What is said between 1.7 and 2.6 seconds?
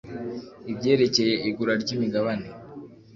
ry imigabane